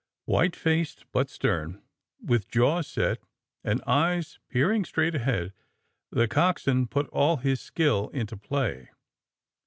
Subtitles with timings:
[0.25, 1.79] "White faced, but stern,
[2.19, 3.19] with jaws set,
[3.63, 5.53] and eyes peering straight ahead,
[6.09, 8.89] the coxswain put all his skill into play.